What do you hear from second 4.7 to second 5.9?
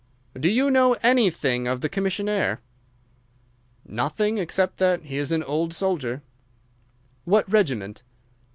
that he is an old